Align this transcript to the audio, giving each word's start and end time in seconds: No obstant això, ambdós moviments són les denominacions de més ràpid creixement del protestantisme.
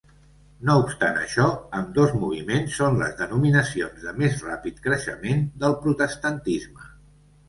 No 0.67 0.75
obstant 0.83 1.17
això, 1.23 1.43
ambdós 1.79 2.15
moviments 2.21 2.77
són 2.81 2.97
les 3.01 3.13
denominacions 3.19 4.07
de 4.07 4.13
més 4.23 4.39
ràpid 4.47 4.79
creixement 4.87 5.45
del 5.65 5.77
protestantisme. 5.85 6.89